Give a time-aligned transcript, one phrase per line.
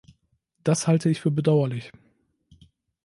[0.63, 1.91] Das halte ich für bedauerlich.